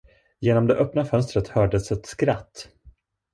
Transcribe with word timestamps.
Genom 0.39 0.67
det 0.67 0.75
öppna 0.75 1.05
fönstret 1.05 1.47
hördes 1.49 1.91
ett 1.91 2.05
skratt. 2.05 2.69